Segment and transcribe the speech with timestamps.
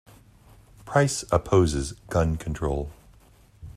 [0.83, 2.89] Price opposes gun control.